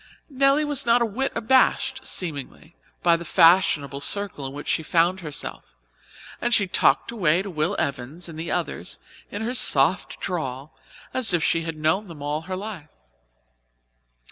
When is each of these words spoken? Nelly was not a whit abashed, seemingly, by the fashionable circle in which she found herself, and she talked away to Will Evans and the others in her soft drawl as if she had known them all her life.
Nelly 0.31 0.65
was 0.65 0.83
not 0.83 1.03
a 1.03 1.05
whit 1.05 1.31
abashed, 1.35 2.07
seemingly, 2.07 2.75
by 3.03 3.15
the 3.15 3.23
fashionable 3.23 4.01
circle 4.01 4.47
in 4.47 4.51
which 4.53 4.67
she 4.67 4.81
found 4.81 5.19
herself, 5.19 5.75
and 6.41 6.55
she 6.55 6.65
talked 6.65 7.11
away 7.11 7.43
to 7.43 7.51
Will 7.51 7.75
Evans 7.77 8.27
and 8.27 8.39
the 8.39 8.49
others 8.49 8.97
in 9.29 9.43
her 9.43 9.53
soft 9.53 10.19
drawl 10.19 10.75
as 11.13 11.35
if 11.35 11.43
she 11.43 11.61
had 11.61 11.77
known 11.77 12.07
them 12.07 12.23
all 12.23 12.41
her 12.49 12.55
life. 12.55 12.89